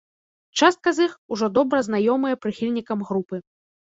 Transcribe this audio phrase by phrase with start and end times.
[0.61, 3.35] Частка з іх ужо добра знаёмыя прыхільнікам групы.